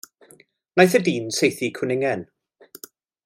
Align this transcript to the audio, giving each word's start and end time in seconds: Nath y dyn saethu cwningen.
Nath 0.79 0.95
y 0.99 1.01
dyn 1.07 1.27
saethu 1.39 1.71
cwningen. 1.79 2.25